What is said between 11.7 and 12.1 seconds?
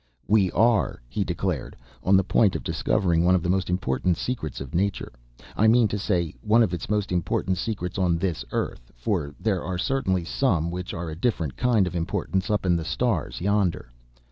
of